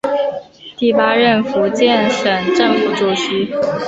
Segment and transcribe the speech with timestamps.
[0.77, 3.53] 第八任福建省政府主席。